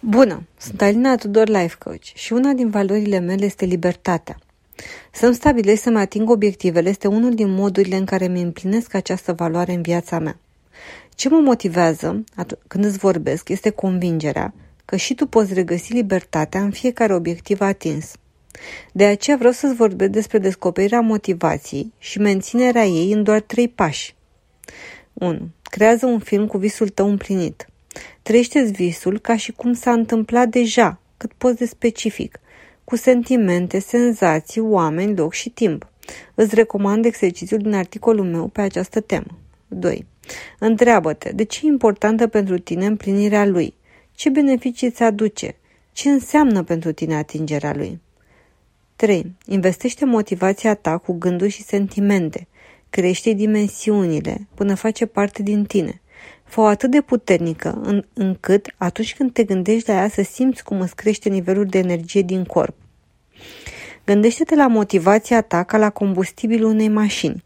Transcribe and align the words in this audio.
Bună! 0.00 0.42
Sunt 0.58 0.82
Alina 0.82 1.16
Tudor 1.16 1.48
Life 1.48 1.76
Coach 1.78 2.04
și 2.14 2.32
una 2.32 2.52
din 2.52 2.70
valorile 2.70 3.18
mele 3.18 3.44
este 3.44 3.64
libertatea. 3.64 4.38
Să-mi 5.12 5.34
stabilesc 5.34 5.82
să-mi 5.82 5.98
ating 5.98 6.30
obiectivele 6.30 6.88
este 6.88 7.08
unul 7.08 7.34
din 7.34 7.50
modurile 7.50 7.96
în 7.96 8.04
care 8.04 8.26
mi 8.26 8.42
împlinesc 8.42 8.94
această 8.94 9.32
valoare 9.32 9.72
în 9.72 9.82
viața 9.82 10.18
mea. 10.18 10.38
Ce 11.14 11.28
mă 11.28 11.40
motivează 11.40 12.24
când 12.66 12.84
îți 12.84 12.98
vorbesc 12.98 13.48
este 13.48 13.70
convingerea 13.70 14.54
că 14.84 14.96
și 14.96 15.14
tu 15.14 15.26
poți 15.26 15.54
regăsi 15.54 15.92
libertatea 15.92 16.62
în 16.62 16.70
fiecare 16.70 17.14
obiectiv 17.14 17.60
atins. 17.60 18.12
De 18.92 19.04
aceea 19.04 19.36
vreau 19.36 19.52
să-ți 19.52 19.74
vorbesc 19.74 20.10
despre 20.10 20.38
descoperirea 20.38 21.00
motivației 21.00 21.92
și 21.98 22.18
menținerea 22.18 22.84
ei 22.84 23.12
în 23.12 23.22
doar 23.22 23.40
trei 23.40 23.68
pași. 23.68 24.14
1. 25.12 25.48
Creează 25.62 26.06
un 26.06 26.18
film 26.18 26.46
cu 26.46 26.58
visul 26.58 26.88
tău 26.88 27.08
împlinit– 27.08 27.66
Trăiește-ți 28.26 28.72
visul 28.72 29.18
ca 29.18 29.36
și 29.36 29.52
cum 29.52 29.72
s-a 29.72 29.92
întâmplat 29.92 30.48
deja, 30.48 31.00
cât 31.16 31.32
poți 31.32 31.56
de 31.56 31.64
specific, 31.66 32.40
cu 32.84 32.96
sentimente, 32.96 33.78
senzații, 33.78 34.60
oameni, 34.60 35.16
loc 35.16 35.32
și 35.32 35.50
timp. 35.50 35.90
Îți 36.34 36.54
recomand 36.54 37.04
exercițiul 37.04 37.60
din 37.60 37.74
articolul 37.74 38.24
meu 38.24 38.46
pe 38.46 38.60
această 38.60 39.00
temă. 39.00 39.38
2. 39.68 40.06
Întreabă-te 40.58 41.32
de 41.32 41.42
ce 41.42 41.60
e 41.62 41.68
importantă 41.68 42.26
pentru 42.26 42.58
tine 42.58 42.86
împlinirea 42.86 43.46
lui, 43.46 43.74
ce 44.12 44.28
beneficii 44.28 44.86
îți 44.86 45.02
aduce, 45.02 45.56
ce 45.92 46.08
înseamnă 46.08 46.62
pentru 46.62 46.92
tine 46.92 47.14
atingerea 47.14 47.74
lui. 47.74 48.00
3. 48.96 49.32
Investește 49.44 50.04
motivația 50.04 50.74
ta 50.74 50.98
cu 50.98 51.12
gânduri 51.12 51.50
și 51.50 51.62
sentimente. 51.62 52.46
Crește 52.90 53.32
dimensiunile 53.32 54.46
până 54.54 54.74
face 54.74 55.06
parte 55.06 55.42
din 55.42 55.64
tine. 55.64 56.00
Fă-o 56.46 56.64
atât 56.64 56.90
de 56.90 57.00
puternică 57.00 57.80
în, 57.82 58.04
încât 58.12 58.74
atunci 58.76 59.14
când 59.14 59.32
te 59.32 59.44
gândești 59.44 59.88
la 59.88 59.94
ea 59.94 60.08
să 60.08 60.22
simți 60.22 60.64
cum 60.64 60.80
îți 60.80 60.94
crește 60.94 61.28
nivelul 61.28 61.64
de 61.64 61.78
energie 61.78 62.22
din 62.22 62.44
corp. 62.44 62.74
Gândește-te 64.06 64.54
la 64.54 64.66
motivația 64.66 65.40
ta 65.40 65.62
ca 65.62 65.78
la 65.78 65.90
combustibilul 65.90 66.70
unei 66.70 66.88
mașini. 66.88 67.44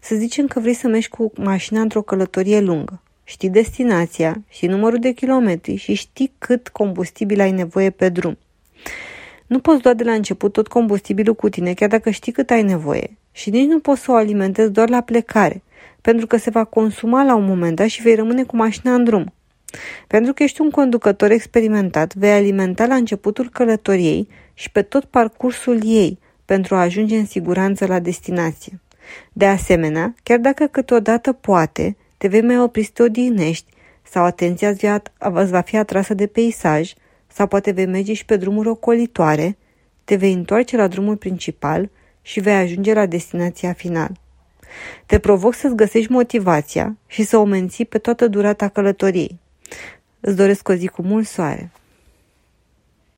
Să 0.00 0.14
zicem 0.14 0.46
că 0.46 0.60
vrei 0.60 0.74
să 0.74 0.88
mergi 0.88 1.08
cu 1.08 1.32
mașina 1.36 1.80
într-o 1.80 2.02
călătorie 2.02 2.60
lungă. 2.60 3.02
Știi 3.24 3.50
destinația, 3.50 4.42
și 4.48 4.66
numărul 4.66 4.98
de 4.98 5.12
kilometri 5.12 5.76
și 5.76 5.94
știi 5.94 6.32
cât 6.38 6.68
combustibil 6.68 7.40
ai 7.40 7.50
nevoie 7.50 7.90
pe 7.90 8.08
drum. 8.08 8.38
Nu 9.46 9.58
poți 9.58 9.84
lua 9.84 9.94
de 9.94 10.04
la 10.04 10.12
început 10.12 10.52
tot 10.52 10.68
combustibilul 10.68 11.34
cu 11.34 11.48
tine, 11.48 11.74
chiar 11.74 11.88
dacă 11.88 12.10
știi 12.10 12.32
cât 12.32 12.50
ai 12.50 12.62
nevoie. 12.62 13.16
Și 13.32 13.50
nici 13.50 13.68
nu 13.68 13.80
poți 13.80 14.00
să 14.00 14.10
o 14.10 14.14
alimentezi 14.14 14.70
doar 14.70 14.88
la 14.88 15.00
plecare, 15.00 15.62
pentru 16.00 16.26
că 16.26 16.36
se 16.36 16.50
va 16.50 16.64
consuma 16.64 17.22
la 17.22 17.34
un 17.34 17.44
moment 17.44 17.76
dat 17.76 17.88
și 17.88 18.02
vei 18.02 18.14
rămâne 18.14 18.44
cu 18.44 18.56
mașina 18.56 18.94
în 18.94 19.04
drum. 19.04 19.32
Pentru 20.06 20.32
că 20.32 20.42
ești 20.42 20.60
un 20.60 20.70
conducător 20.70 21.30
experimentat, 21.30 22.14
vei 22.14 22.30
alimenta 22.30 22.86
la 22.86 22.94
începutul 22.94 23.48
călătoriei 23.48 24.28
și 24.54 24.70
pe 24.70 24.82
tot 24.82 25.04
parcursul 25.04 25.80
ei 25.84 26.18
pentru 26.44 26.74
a 26.74 26.80
ajunge 26.80 27.16
în 27.16 27.26
siguranță 27.26 27.86
la 27.86 27.98
destinație. 27.98 28.80
De 29.32 29.46
asemenea, 29.46 30.14
chiar 30.22 30.38
dacă 30.38 30.66
câteodată 30.66 31.32
poate, 31.32 31.96
te 32.16 32.28
vei 32.28 32.42
mai 32.42 32.58
opri 32.58 32.82
să 32.82 32.90
te 32.94 33.02
odihnești 33.02 33.72
sau 34.02 34.24
atenția 34.24 34.68
îți 35.18 35.50
va 35.50 35.60
fi 35.60 35.76
atrasă 35.76 36.14
de 36.14 36.26
peisaj 36.26 36.92
sau 37.26 37.46
poate 37.46 37.70
vei 37.70 37.86
merge 37.86 38.12
și 38.12 38.24
pe 38.24 38.36
drumuri 38.36 38.68
ocolitoare, 38.68 39.56
te 40.04 40.14
vei 40.14 40.32
întoarce 40.32 40.76
la 40.76 40.86
drumul 40.86 41.16
principal 41.16 41.90
și 42.22 42.40
vei 42.40 42.54
ajunge 42.54 42.92
la 42.92 43.06
destinația 43.06 43.72
final. 43.72 44.10
Te 45.06 45.18
provoc 45.18 45.54
să-ți 45.54 45.74
găsești 45.74 46.12
motivația 46.12 46.96
și 47.06 47.22
să 47.22 47.36
o 47.36 47.44
menții 47.44 47.84
pe 47.84 47.98
toată 47.98 48.26
durata 48.26 48.68
călătoriei. 48.68 49.38
Îți 50.20 50.36
doresc 50.36 50.68
o 50.68 50.74
zi 50.74 50.86
cu 50.86 51.02
mult 51.02 51.26
soare. 51.26 51.70